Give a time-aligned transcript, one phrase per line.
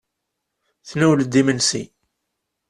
[0.87, 1.83] Tnawel-d imensi.